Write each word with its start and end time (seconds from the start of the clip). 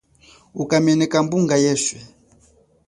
Uka 0.61 0.77
meneka 0.85 1.17
mbunga 1.25 1.55
yeswe. 1.63 1.97